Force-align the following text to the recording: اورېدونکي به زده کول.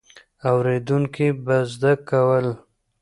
اورېدونکي 0.49 1.27
به 1.45 1.57
زده 1.73 1.93
کول. 2.09 2.45